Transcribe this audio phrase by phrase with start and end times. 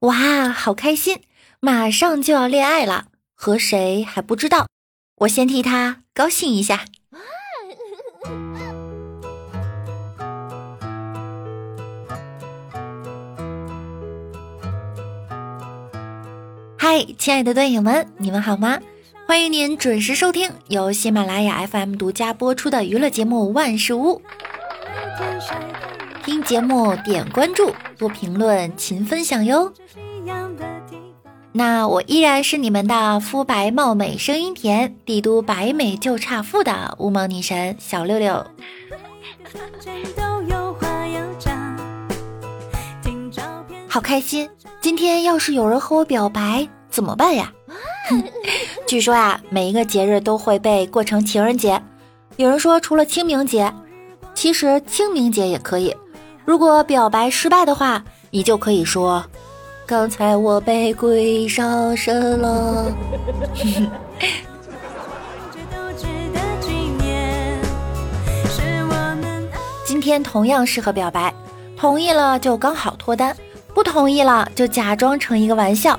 [0.00, 1.20] 哇，好开心，
[1.60, 4.66] 马上就要恋爱了，和谁还不知道，
[5.18, 6.86] 我先替他高兴一下。
[16.78, 18.80] 嗨，亲爱的段友们，你们好吗？
[19.26, 24.22] 欢迎您准时收听由喜马拉雅 FM 独家播出的娱乐节目《万事屋》。
[26.24, 29.72] 听节目点关注，多评论，勤分享哟。
[31.52, 38.46] 那我依然是你们的肤白貌美、声音甜、帝都白美就差富的乌蒙女神小六六。
[43.88, 44.48] 好开心！
[44.80, 47.52] 今天要是有人和我表白怎么办呀？
[48.86, 51.82] 据说呀，每一个节日都会被过成情人节。
[52.36, 53.72] 有人说除了清明节，
[54.34, 55.94] 其实清明节也可以。
[56.44, 59.24] 如果表白失败的话，你就可以说
[59.86, 62.92] ：“刚才我被鬼上身了。
[69.86, 71.34] ”今天同样适合表白，
[71.76, 73.36] 同意了就刚好脱单，
[73.74, 75.98] 不同意了就假装成一个玩笑。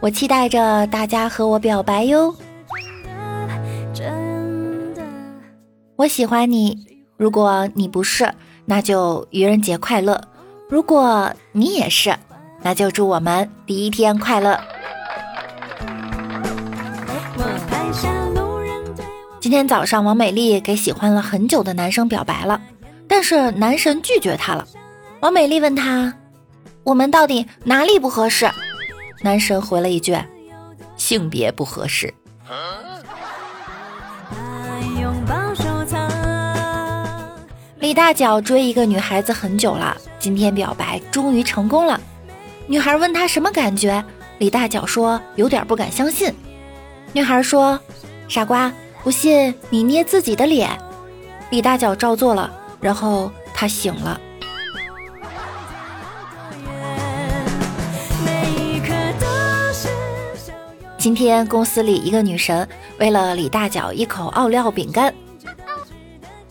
[0.00, 2.34] 我期待着大家和我表白哟！
[5.96, 6.78] 我喜欢你，
[7.16, 8.32] 如果你不是，
[8.70, 10.14] 那就愚人节快乐；
[10.68, 12.14] 如果你也是，
[12.60, 14.60] 那就祝我们第一天快乐。
[19.40, 22.60] 今天早上，王美丽给喜欢了很久的男生表白了，
[23.08, 24.68] 但是男神拒绝她了。
[25.20, 26.12] 王美丽问他
[26.84, 28.46] ：“我们到底哪里不合适？”
[29.24, 30.14] 男神回了一句
[30.98, 32.12] ：“性别不合适。”
[37.88, 41.98] 李大脚追一个女孩子很久了，今天表白终于成功了。
[42.66, 44.04] 女孩问他什么感觉，
[44.36, 46.30] 李大脚说有点不敢相信。
[47.14, 47.80] 女孩说
[48.28, 48.70] ：“傻瓜，
[49.02, 50.68] 不信你捏自己的脸。”
[51.48, 54.20] 李大脚照做了，然后他醒了。
[60.98, 62.68] 今天公司里一个女神
[62.98, 65.14] 喂了李大脚一口奥利奥饼干，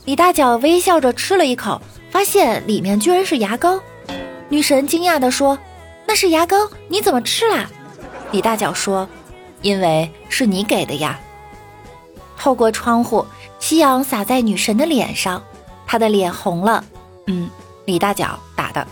[0.08, 1.82] 李大脚微笑着吃了一口，
[2.12, 3.78] 发现里面居然是牙膏。
[4.48, 5.60] 女神惊讶地说
[6.08, 6.56] ：“那是牙膏，
[6.88, 7.70] 你怎么吃啦？”
[8.32, 9.06] 李大脚说
[9.62, 11.20] ：“因为是你给的呀。”
[12.40, 13.26] 透过窗户，
[13.60, 15.44] 夕阳洒在女神的脸上，
[15.86, 16.82] 她的脸红了。
[17.26, 17.50] 嗯，
[17.84, 18.88] 李大脚打的。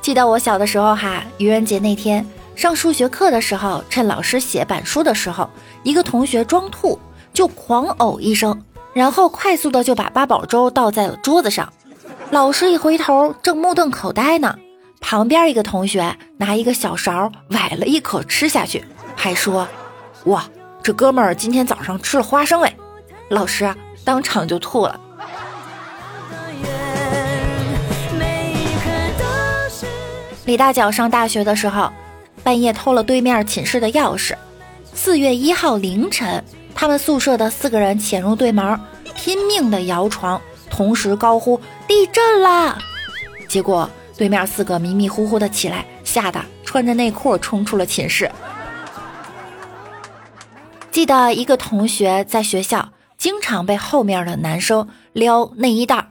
[0.00, 2.26] 记得我小的时候哈，愚人节那天
[2.58, 5.48] 上数学课的时候，趁老师写板书的时候，
[5.84, 6.98] 一个同学装吐
[7.32, 8.60] 就狂呕一声，
[8.92, 11.72] 然后快速的就把八宝粥倒在了桌子上。
[12.32, 14.58] 老师一回头，正目瞪口呆呢。
[14.98, 19.68] 旁边一个同学拿一个小勺崴了一口吃下去，还说
[20.26, 20.44] ：“哇，
[20.82, 22.74] 这哥们儿今天早上吃了花生哎！”
[23.30, 23.72] 老师
[24.04, 25.00] 当场就吐了。
[30.44, 31.88] 李大脚上大学的时候，
[32.48, 34.34] 半夜偷了对面寝室的钥匙。
[34.94, 36.42] 四月一号凌晨，
[36.74, 38.80] 他们宿舍的四个人潜入对门，
[39.14, 42.78] 拼命的摇床，同时高呼“地震啦”。
[43.46, 48.30] 结果对面四个迷迷糊糊的起来，吓得穿着内裤冲出了寝室。
[50.90, 52.88] 记得一个同学在学校
[53.18, 56.08] 经常被后面的男生撩内衣带，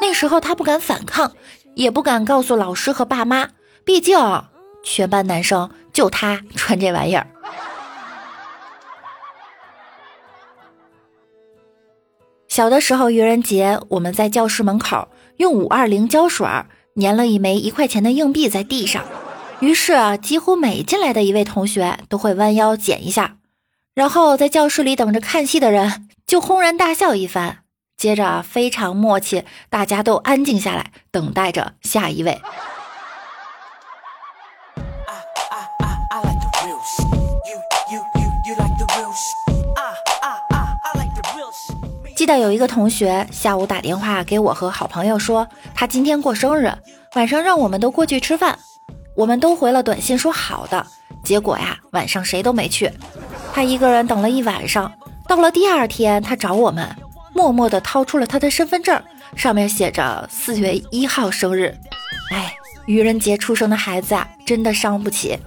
[0.00, 1.30] 那时候他不敢反抗。
[1.74, 3.50] 也不敢告诉老师和爸妈，
[3.84, 4.18] 毕竟
[4.82, 7.26] 全班男生就他穿这玩意儿。
[12.48, 16.46] 小的时候愚人节，我们在教室门口用五二零胶水
[17.00, 19.04] 粘了一枚一块钱的硬币在地上，
[19.60, 23.36] 于是几乎每进来的一位同学都会弯腰捡一下，
[23.94, 27.58] 然后在教室里等着看戏的人就轰然大笑一番。
[27.96, 32.40] 接着非常默契，大家都安静下来，等待着下一位。
[42.30, 46.72] 得有一个同学下午打电话给我和好朋友说，他今天过生日，
[47.16, 48.56] 晚上让我们都过去吃饭。
[49.16, 50.86] 我们都回了短信说好的，
[51.24, 52.90] 结果呀，晚上谁都没去，
[53.52, 54.92] 他一个人等了一晚上。
[55.26, 56.88] 到了第二天，他找我们。
[57.32, 59.00] 默默地掏出了他的身份证，
[59.36, 61.76] 上面写着四月一号生日。
[62.30, 62.54] 哎，
[62.86, 65.38] 愚人节出生的孩子啊，真的伤不起。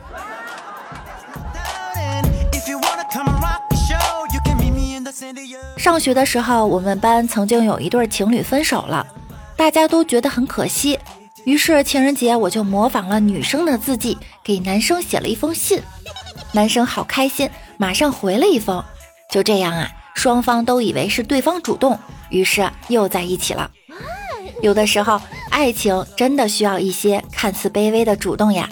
[5.84, 9.06] 上学的时候，我们班曾经有一对情侣分手了。
[9.58, 10.98] 大家都觉得很可惜。
[11.44, 15.82] 于是情人节我就模仿了女生的字迹，给男生写了一封信。
[16.54, 18.82] 男生好开心，马上回了一封。
[19.30, 23.70] 就这样啊，双方都以为是对方主动，于是又在一起了。
[24.62, 25.20] 有的时候，
[25.50, 28.70] 爱情真的需要一些看似卑微的主动呀。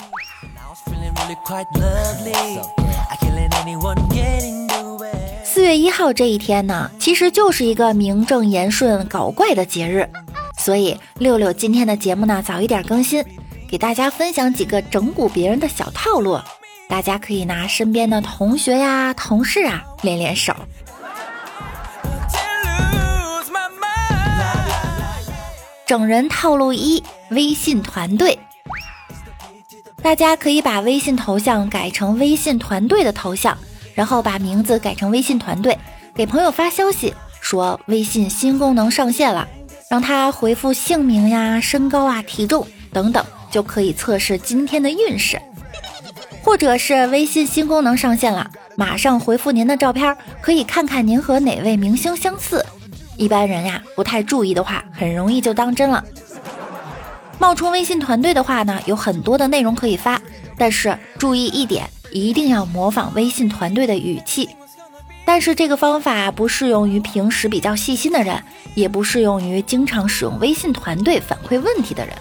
[5.61, 10.09] 四月一号这一天呢，其实就是一个名正言顺搞怪的节日。
[10.57, 13.23] 所以六六今天的节目呢早一点更新，
[13.69, 16.39] 给大家分享几个整蛊别人的小套路，
[16.89, 20.51] 大家可以拿身边的同学呀、同事啊练练手。
[25.85, 28.39] 整人套路一：微信团队。
[30.01, 33.55] 大家可以把微信头像改成微信团队的头像，
[34.01, 35.77] 然后把名字改成微信团队，
[36.15, 39.47] 给朋友发消息说微信新功能上线了。
[39.91, 45.39] 让他回复姓名呀、身高啊、体重等等，就可以测试今天的运势。
[46.41, 52.65] 或者是微信新功能上线了，马上回复您的照片，可以看看您和哪位明星相似。
[53.17, 56.03] 一般人呀，不太注意的话，很容易就当真了。
[57.37, 60.19] 冒充微信团队的话呢，有很多的内容可以发，
[60.57, 64.49] 但是注意一点，一定要模仿微信团队的语气。
[65.23, 68.43] 但是这个方法不适用于平时比较细心的人，
[68.75, 72.15] 也不适用于经常使用微信团队反馈问题的人。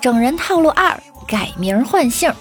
[0.00, 2.32] 整人套路二：改名换姓。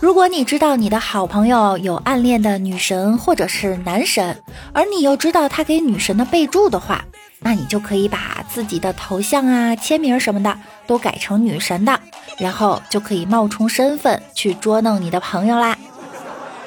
[0.00, 4.42] 如果你知道你的好朋友有暗恋的女神或者是男神，
[4.74, 7.02] 而你又知道他给女神的备注的话，
[7.44, 12.00] 那你就可以把自己的头像啊、签名什么的都改成女神的。
[12.36, 15.78] 然后就可以冒充身份去捉弄你的朋友啦。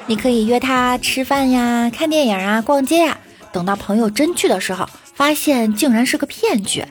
[0.06, 3.18] 你可以约他吃饭呀、看电影啊、逛街呀。
[3.52, 6.86] 等到朋友真去的时候，发现竟然是个骗局。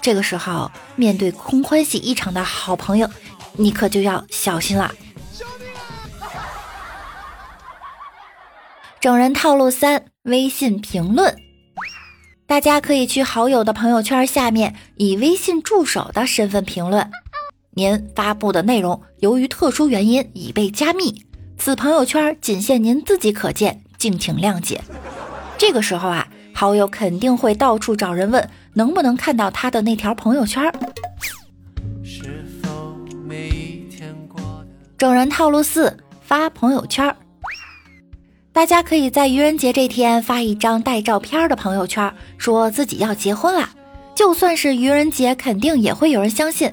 [0.00, 3.06] 这个时候，面对空欢喜一场的好朋友，
[3.52, 4.90] 你可就要小心了。
[8.98, 11.36] 整人套路三：微信评论。
[12.52, 17.10] 大家可以去好友的朋友圈下面以微信助手的身份评论。
[17.70, 21.24] 您发布的内容由于特殊原因已被加密，
[21.56, 24.82] 此朋友圈仅限您自己可见，敬请谅解。
[25.56, 30.70] 这个时候啊，好友肯定会到处找人问能不能看到他的那条朋友圈。
[34.98, 37.16] 整人套路四：发朋友圈。
[38.52, 43.70] 大家可以在愚人节这天发一张带照片的朋友圈，说自己要结婚了。
[44.14, 46.70] 就算是愚人节，肯定也会有人相信。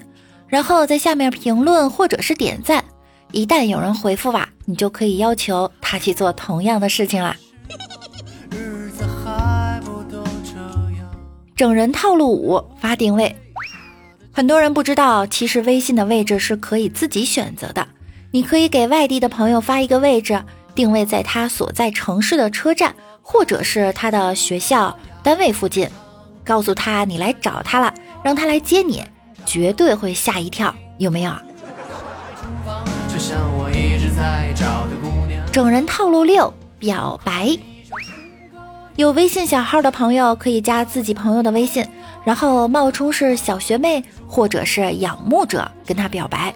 [0.48, 2.84] 然后在下面评论或者是点赞，
[3.32, 7.34] 一旦有人回复吧，你就可以要求他去做同样的事情啦。
[11.56, 13.34] 整人套路五：发定位。
[14.34, 17.88] 很多人不知道，其实微信的位置是可以自己选择的。
[18.32, 20.44] 你可以给外地的朋友发一个位置，
[20.80, 25.90] 定位在他所在城市的车站，或者是他的学校、单位附近，
[26.42, 27.94] 告诉他你来找他了，
[28.24, 29.04] 让他来接你。
[29.46, 31.34] 绝对会吓一跳，有没有？
[35.52, 37.58] 整人套路六：表白。
[38.96, 41.86] 有微信小号的朋友可以加自己朋友的微信，
[42.24, 46.56] 然后冒充是小学妹或者是仰慕者跟他表白，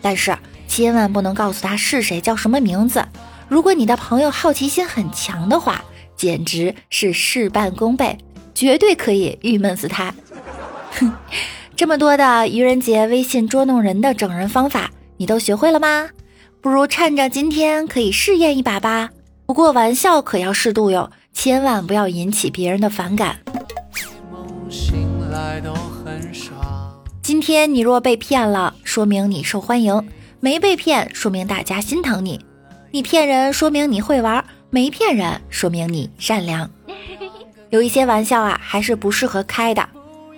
[0.00, 0.34] 但是
[0.66, 3.04] 千万不能告诉他是谁叫什么名字。
[3.48, 5.82] 如果你的朋友好奇心很强的话，
[6.16, 8.18] 简直是事半功倍，
[8.54, 10.14] 绝对可以郁闷死他。
[10.92, 11.12] 哼。
[11.74, 16.08] 这么多的愚人节微信捉弄人的整人方法，你都学会了吗？
[16.60, 19.10] 不如趁着今天可以试验一把吧。
[19.46, 23.38] 不过玩笑可要适度哟，千万不要引起别人的反感。
[27.22, 30.00] 今天你若被骗了，说明你受欢迎；
[30.40, 32.40] 没被骗，说明大家心疼你。
[32.90, 36.70] 你骗人，说明你会玩；没骗人，说明你善良。
[37.70, 39.86] 有一些玩笑啊，还是不适合开的。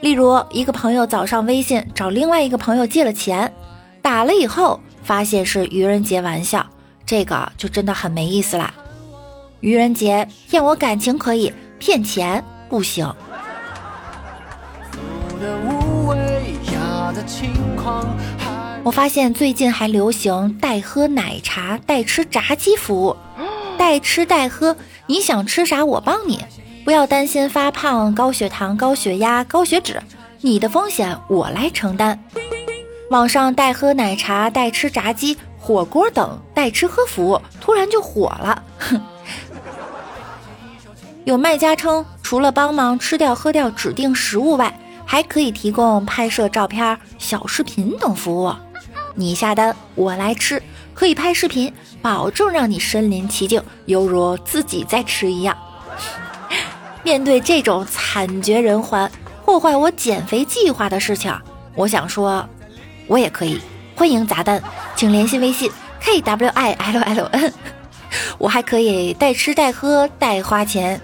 [0.00, 3.52] 例如，一个朋友早上微信找另外一个朋友借了钱，
[4.02, 6.66] 打了以后发现是愚人节玩笑，
[7.06, 8.74] 这个就真的很没意思啦。
[9.60, 13.08] 愚人节骗我感情可以，骗钱不行。
[18.82, 23.16] 我发现最近还流行代喝奶茶、代吃炸鸡服务，
[23.76, 24.74] 代吃代喝，
[25.06, 26.40] 你想吃啥我帮你。
[26.84, 30.02] 不要担心发胖、高血糖、高血压、高血脂，
[30.40, 32.18] 你的风险我来承担。
[33.10, 39.00] 网上代喝奶茶、代吃炸鸡、火锅等代吃喝服务突然就火了，哼！
[41.24, 48.52] 有卖家称，除了帮忙吃掉喝掉指定食物外，还可以提供拍摄照片、小视频等服务。
[49.14, 50.62] 你下单，我来吃，
[50.94, 55.56] 可以拍视频，保证让你身临其境，犹如自己在吃一样。
[57.02, 59.10] 面对这种惨绝人寰、
[59.44, 61.34] 破坏我减肥计划的事情，
[61.74, 62.48] 我想说，
[63.06, 63.60] 我也可以，
[63.96, 64.62] 欢迎砸单，
[64.94, 67.52] 请联系微信 k w i l l n，
[68.38, 71.00] 我还可以带吃带喝带花钱。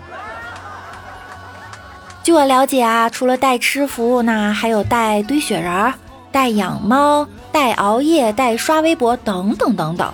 [2.22, 5.94] 据我了解啊，除了带吃服务呢，还有带堆雪人、
[6.32, 10.12] 带养猫、带熬夜、带刷微博等等等等。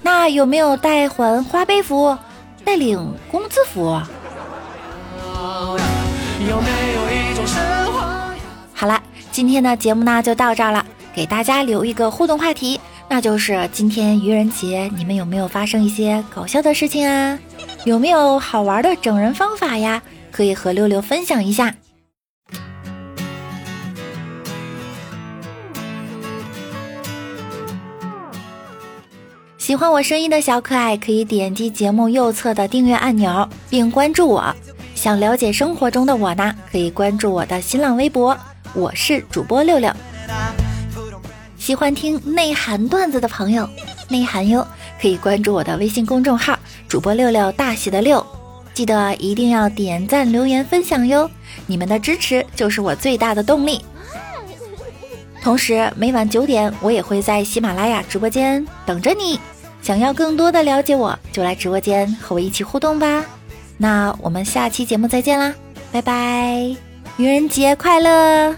[0.00, 2.16] 那有没有带还花呗服务、
[2.64, 4.00] 带领工资服务？
[8.72, 10.82] 好了，今天的节目呢就到这儿了，
[11.14, 17.38] 给大家留一个互动话题，那就是今天愚人节，你们有没有发生一些搞笑的事情啊？
[17.84, 20.00] 有没有好玩的整人方法呀？
[20.32, 21.74] 可以和六六分享一下。
[29.70, 34.52] 喜欢我声音的小可爱，可以点击节目右侧的订阅按钮，并关注我。
[34.96, 38.36] 想了解生活中的我呢，可以关注我的新浪微博，
[38.74, 39.88] 我是主播六六。
[41.56, 43.70] 喜欢听内涵段子的朋友，
[44.08, 44.66] 内涵哟，
[45.00, 46.58] 可以关注我的微信公众号，
[46.88, 48.26] 主播六六大写的六。
[48.74, 51.30] 记得一定要点赞、留言、分享哟，
[51.68, 53.80] 你们的支持就是我最大的动力。
[55.40, 59.38] 同时，每晚九点我也会在喜马拉雅直播间等着你。
[59.82, 63.24] 想要更多的了解我，就来直播间和我一起互动吧。
[63.76, 65.54] 那我们下期节目再见啦，
[65.90, 66.76] 拜拜，
[67.16, 68.54] 愚人节快乐！